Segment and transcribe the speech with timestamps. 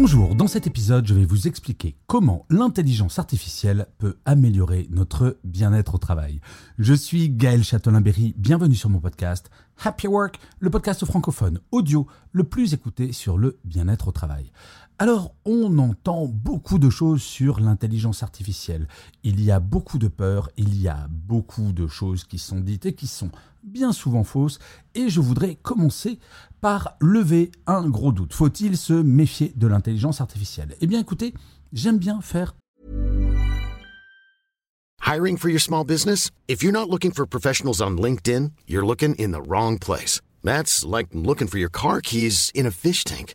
[0.00, 5.96] Bonjour, dans cet épisode, je vais vous expliquer comment l'intelligence artificielle peut améliorer notre bien-être
[5.96, 6.40] au travail.
[6.78, 9.50] Je suis Gaël Châtelain-Berry, bienvenue sur mon podcast
[9.82, 14.52] Happy Work, le podcast francophone audio le plus écouté sur le bien-être au travail.
[15.00, 18.88] Alors, on entend beaucoup de choses sur l'intelligence artificielle.
[19.22, 22.84] Il y a beaucoup de peurs, il y a beaucoup de choses qui sont dites
[22.84, 23.30] et qui sont
[23.62, 24.58] bien souvent fausses.
[24.96, 26.18] Et je voudrais commencer
[26.60, 28.34] par lever un gros doute.
[28.34, 30.74] Faut-il se méfier de l'intelligence artificielle?
[30.80, 31.32] Eh bien, écoutez,
[31.72, 32.56] j'aime bien faire
[35.06, 36.32] Hiring for your small business?
[36.48, 40.20] If you're not looking for professionals on LinkedIn, you're looking in the wrong place.
[40.42, 43.34] That's like looking for your car keys in a fish tank.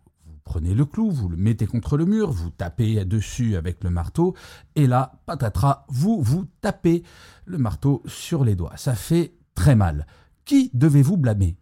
[0.43, 4.35] Prenez le clou, vous le mettez contre le mur, vous tapez dessus avec le marteau,
[4.75, 7.03] et là, patatras, vous vous tapez
[7.45, 8.75] le marteau sur les doigts.
[8.75, 10.07] Ça fait très mal.
[10.45, 11.57] Qui devez-vous blâmer?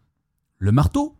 [0.58, 1.18] Le marteau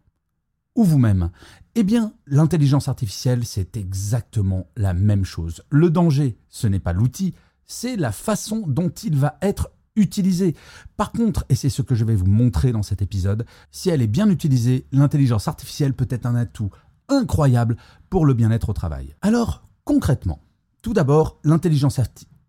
[0.76, 1.32] ou vous-même?
[1.76, 5.64] Eh bien, l'intelligence artificielle, c'est exactement la même chose.
[5.70, 10.56] Le danger, ce n'est pas l'outil, c'est la façon dont il va être utilisé.
[10.98, 14.02] Par contre, et c'est ce que je vais vous montrer dans cet épisode, si elle
[14.02, 16.70] est bien utilisée, l'intelligence artificielle peut être un atout
[17.10, 17.78] incroyable
[18.10, 19.16] pour le bien-être au travail.
[19.22, 20.40] Alors, concrètement,
[20.82, 22.40] tout d'abord, l'intelligence artificielle.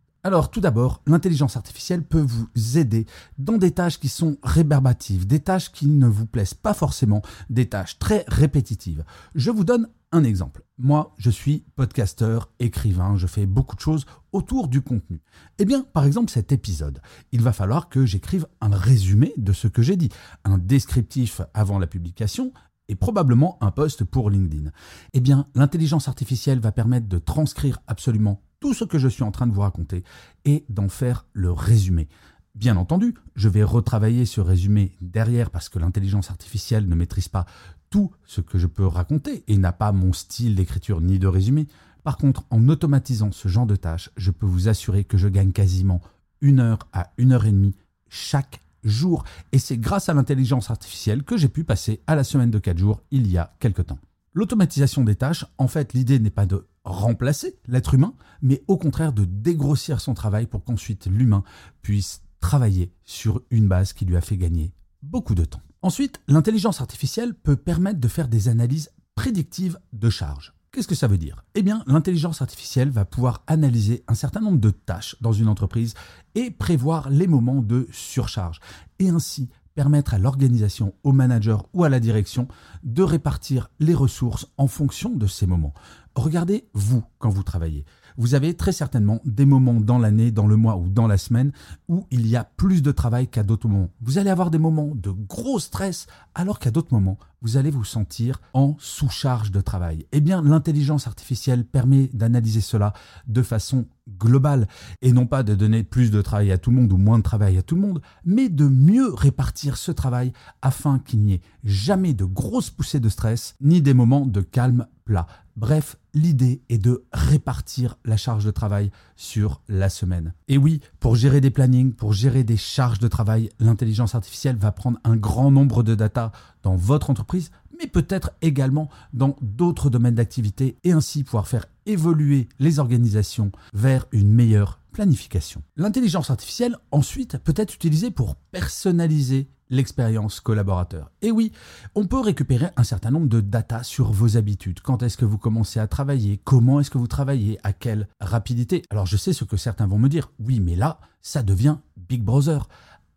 [1.56, 3.06] Artificielle peut vous aider
[3.38, 7.68] dans des tâches qui sont réverbatives, des tâches qui ne vous plaisent pas forcément, des
[7.70, 9.02] tâches très répétitives.
[9.34, 10.62] Je vous donne un exemple.
[10.76, 15.22] Moi, je suis podcasteur, écrivain, je fais beaucoup de choses autour du contenu.
[15.58, 17.00] Eh bien, par exemple, cet épisode,
[17.32, 20.10] il va falloir que j'écrive un résumé de ce que j'ai dit,
[20.44, 22.52] un descriptif avant la publication
[22.90, 24.70] et probablement un post pour LinkedIn.
[25.12, 29.30] Eh bien, l'intelligence artificielle va permettre de transcrire absolument tout ce que je suis en
[29.30, 30.02] train de vous raconter
[30.44, 32.08] et d'en faire le résumé.
[32.56, 37.46] Bien entendu, je vais retravailler ce résumé derrière parce que l'intelligence artificielle ne maîtrise pas
[37.90, 41.68] tout ce que je peux raconter et n'a pas mon style d'écriture ni de résumé.
[42.02, 45.52] Par contre, en automatisant ce genre de tâches, je peux vous assurer que je gagne
[45.52, 46.00] quasiment
[46.40, 47.76] une heure à une heure et demie
[48.08, 49.24] chaque jour.
[49.52, 52.78] Et c'est grâce à l'intelligence artificielle que j'ai pu passer à la semaine de 4
[52.78, 53.98] jours il y a quelque temps.
[54.32, 59.12] L'automatisation des tâches, en fait, l'idée n'est pas de remplacer l'être humain, mais au contraire
[59.12, 61.42] de dégrossir son travail pour qu'ensuite l'humain
[61.82, 65.62] puisse travailler sur une base qui lui a fait gagner beaucoup de temps.
[65.82, 70.54] Ensuite, l'intelligence artificielle peut permettre de faire des analyses prédictives de charges.
[70.72, 71.44] Qu'est-ce que ça veut dire?
[71.56, 75.94] Eh bien, l'intelligence artificielle va pouvoir analyser un certain nombre de tâches dans une entreprise
[76.36, 78.60] et prévoir les moments de surcharge,
[79.00, 82.46] et ainsi permettre à l'organisation, au manager ou à la direction
[82.84, 85.74] de répartir les ressources en fonction de ces moments.
[86.14, 87.84] Regardez vous quand vous travaillez.
[88.16, 91.52] Vous avez très certainement des moments dans l'année, dans le mois ou dans la semaine
[91.88, 93.90] où il y a plus de travail qu'à d'autres moments.
[94.00, 97.84] Vous allez avoir des moments de gros stress alors qu'à d'autres moments, vous allez vous
[97.84, 100.06] sentir en sous-charge de travail.
[100.12, 102.92] Eh bien, l'intelligence artificielle permet d'analyser cela
[103.26, 103.86] de façon
[104.18, 104.68] globale
[105.02, 107.22] et non pas de donner plus de travail à tout le monde ou moins de
[107.22, 110.32] travail à tout le monde, mais de mieux répartir ce travail
[110.62, 114.86] afin qu'il n'y ait jamais de grosses poussées de stress ni des moments de calme
[115.04, 115.26] plat.
[115.56, 120.34] Bref, l'idée est de répartir la charge de travail sur la semaine.
[120.48, 124.72] Et oui, pour gérer des plannings, pour gérer des charges de travail, l'intelligence artificielle va
[124.72, 126.32] prendre un grand nombre de data
[126.62, 132.48] dans votre entreprise, mais peut-être également dans d'autres domaines d'activité et ainsi pouvoir faire évoluer
[132.58, 135.62] les organisations vers une meilleure planification.
[135.76, 141.10] L'intelligence artificielle, ensuite, peut être utilisée pour personnaliser l'expérience collaborateur.
[141.22, 141.52] Et oui,
[141.94, 144.80] on peut récupérer un certain nombre de data sur vos habitudes.
[144.80, 146.40] Quand est-ce que vous commencez à travailler?
[146.44, 147.58] Comment est-ce que vous travaillez?
[147.62, 148.82] À quelle rapidité?
[148.90, 150.30] Alors je sais ce que certains vont me dire.
[150.38, 152.68] Oui, mais là, ça devient Big Brother.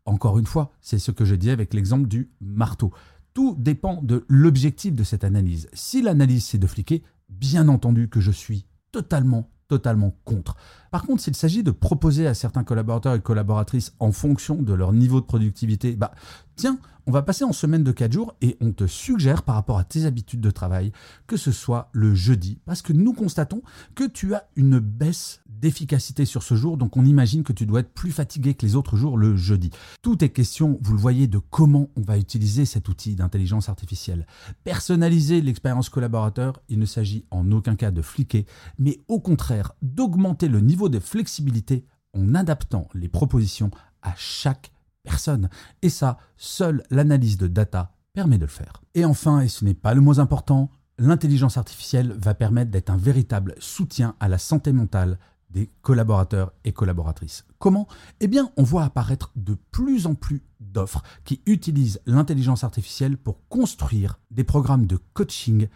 [0.05, 2.93] Encore une fois, c'est ce que je dis avec l'exemple du marteau.
[3.33, 5.67] Tout dépend de l'objectif de cette analyse.
[5.73, 10.55] Si l'analyse c'est de fliquer, bien entendu que je suis totalement totalement contre.
[10.93, 14.93] Par contre, s'il s'agit de proposer à certains collaborateurs et collaboratrices en fonction de leur
[14.93, 16.11] niveau de productivité, bah,
[16.55, 19.79] Tiens, on va passer en semaine de 4 jours et on te suggère par rapport
[19.79, 20.93] à tes habitudes de travail
[21.27, 23.61] que ce soit le jeudi parce que nous constatons
[23.95, 27.81] que tu as une baisse d'efficacité sur ce jour donc on imagine que tu dois
[27.81, 29.71] être plus fatigué que les autres jours le jeudi.
[30.01, 34.25] Tout est question, vous le voyez, de comment on va utiliser cet outil d'intelligence artificielle.
[34.63, 38.45] Personnaliser l'expérience collaborateur, il ne s'agit en aucun cas de fliquer,
[38.77, 43.71] mais au contraire d'augmenter le niveau de flexibilité en adaptant les propositions
[44.01, 44.71] à chaque
[45.03, 45.49] personne.
[45.81, 48.81] Et ça, seule l'analyse de data permet de le faire.
[48.93, 52.97] Et enfin, et ce n'est pas le moins important, l'intelligence artificielle va permettre d'être un
[52.97, 55.17] véritable soutien à la santé mentale
[55.49, 57.45] des collaborateurs et collaboratrices.
[57.59, 57.87] Comment?
[58.19, 63.47] Eh bien, on voit apparaître de plus en plus d'offres qui utilisent l'intelligence artificielle pour
[63.49, 65.67] construire des programmes de coaching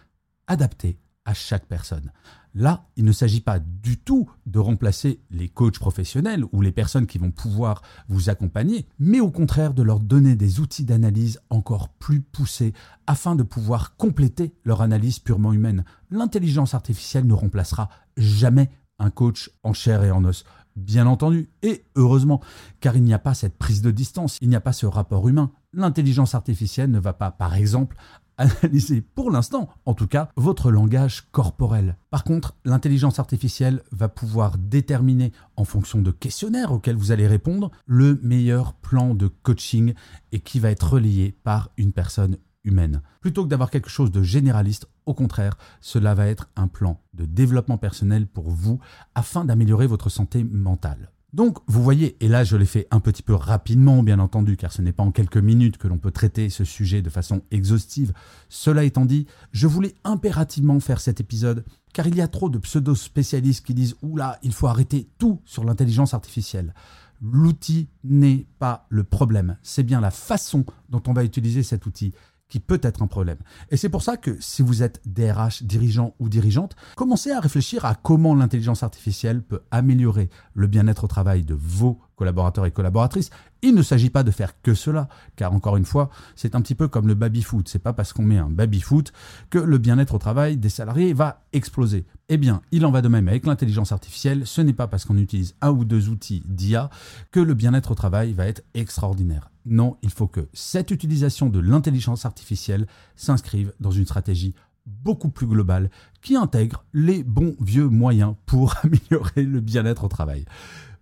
[0.48, 0.98] adaptés
[1.28, 2.10] à chaque personne.
[2.54, 7.06] Là, il ne s'agit pas du tout de remplacer les coachs professionnels ou les personnes
[7.06, 11.90] qui vont pouvoir vous accompagner, mais au contraire de leur donner des outils d'analyse encore
[11.90, 12.72] plus poussés
[13.06, 15.84] afin de pouvoir compléter leur analyse purement humaine.
[16.10, 20.44] L'intelligence artificielle ne remplacera jamais un coach en chair et en os.
[20.76, 22.40] Bien entendu, et heureusement,
[22.80, 25.28] car il n'y a pas cette prise de distance, il n'y a pas ce rapport
[25.28, 25.50] humain.
[25.74, 27.96] L'intelligence artificielle ne va pas, par exemple,
[28.38, 31.96] analyser pour l'instant, en tout cas, votre langage corporel.
[32.10, 37.70] Par contre, l'intelligence artificielle va pouvoir déterminer, en fonction de questionnaires auxquels vous allez répondre,
[37.86, 39.94] le meilleur plan de coaching
[40.32, 43.02] et qui va être relayé par une personne humaine.
[43.20, 47.24] Plutôt que d'avoir quelque chose de généraliste, au contraire, cela va être un plan de
[47.24, 48.78] développement personnel pour vous
[49.14, 51.10] afin d'améliorer votre santé mentale.
[51.34, 54.72] Donc, vous voyez, et là je l'ai fait un petit peu rapidement, bien entendu, car
[54.72, 58.14] ce n'est pas en quelques minutes que l'on peut traiter ce sujet de façon exhaustive.
[58.48, 62.58] Cela étant dit, je voulais impérativement faire cet épisode, car il y a trop de
[62.58, 66.72] pseudo-spécialistes qui disent Oula, il faut arrêter tout sur l'intelligence artificielle.
[67.20, 72.14] L'outil n'est pas le problème, c'est bien la façon dont on va utiliser cet outil
[72.48, 73.38] qui peut être un problème.
[73.70, 77.84] Et c'est pour ça que si vous êtes DRH, dirigeant ou dirigeante, commencez à réfléchir
[77.84, 83.30] à comment l'intelligence artificielle peut améliorer le bien-être au travail de vos collaborateurs et collaboratrices.
[83.62, 86.74] Il ne s'agit pas de faire que cela, car encore une fois, c'est un petit
[86.74, 87.68] peu comme le baby-foot.
[87.68, 89.12] C'est pas parce qu'on met un baby-foot
[89.50, 92.06] que le bien-être au travail des salariés va exploser.
[92.28, 94.46] Eh bien, il en va de même avec l'intelligence artificielle.
[94.46, 96.90] Ce n'est pas parce qu'on utilise un ou deux outils d'IA
[97.30, 99.50] que le bien-être au travail va être extraordinaire.
[99.70, 102.86] Non, il faut que cette utilisation de l'intelligence artificielle
[103.16, 104.54] s'inscrive dans une stratégie
[104.86, 105.90] beaucoup plus globale
[106.22, 110.46] qui intègre les bons vieux moyens pour améliorer le bien-être au travail.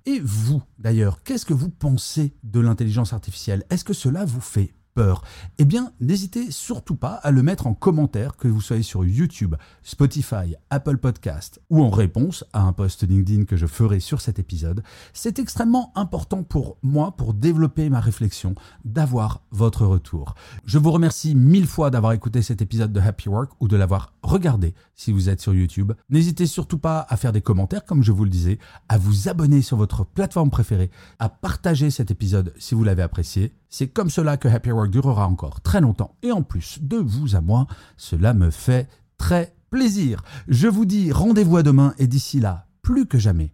[0.04, 3.64] Et vous, d'ailleurs, qu'est-ce que vous pensez de l'intelligence artificielle?
[3.70, 5.22] Est-ce que cela vous fait peur,
[5.58, 9.54] eh bien, n'hésitez surtout pas à le mettre en commentaire, que vous soyez sur YouTube,
[9.82, 14.38] Spotify, Apple Podcast ou en réponse à un post LinkedIn que je ferai sur cet
[14.38, 14.82] épisode.
[15.12, 18.54] C'est extrêmement important pour moi, pour développer ma réflexion,
[18.86, 20.34] d'avoir votre retour.
[20.64, 24.14] Je vous remercie mille fois d'avoir écouté cet épisode de Happy Work ou de l'avoir
[24.26, 25.92] regardé si vous êtes sur YouTube.
[26.10, 28.58] N'hésitez surtout pas à faire des commentaires, comme je vous le disais,
[28.88, 33.54] à vous abonner sur votre plateforme préférée, à partager cet épisode si vous l'avez apprécié.
[33.70, 36.16] C'est comme cela que Happy Work durera encore très longtemps.
[36.22, 38.88] Et en plus, de vous à moi, cela me fait
[39.18, 40.22] très plaisir.
[40.48, 43.52] Je vous dis rendez-vous à demain et d'ici là, plus que jamais,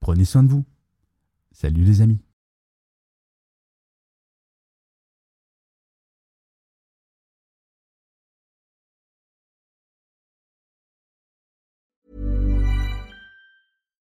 [0.00, 0.64] prenez soin de vous.
[1.52, 2.20] Salut les amis.